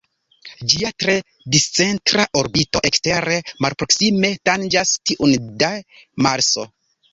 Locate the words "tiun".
5.13-5.39